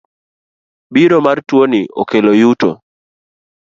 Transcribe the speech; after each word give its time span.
Biro 0.93 1.17
mar 1.25 1.37
tuo 1.47 1.63
ni 1.71 1.81
okelo 2.01 2.31
yuto. 2.41 2.69